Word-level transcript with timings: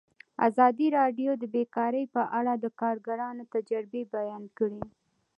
ازادي 0.47 0.87
راډیو 0.99 1.31
د 1.37 1.43
بیکاري 1.55 2.03
په 2.15 2.21
اړه 2.39 2.53
د 2.57 2.65
کارګرانو 2.81 3.43
تجربې 3.53 4.01
بیان 4.15 4.43
کړي. 4.57 4.81